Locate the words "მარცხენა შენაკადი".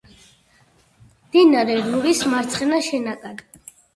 2.31-3.63